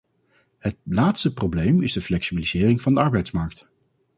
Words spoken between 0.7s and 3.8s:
laatste probleem is de flexibilisering van de arbeidsmarkt.